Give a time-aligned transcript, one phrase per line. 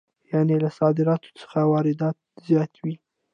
[0.31, 2.17] یانې له صادراتو څخه یې واردات
[2.47, 2.95] زیات وي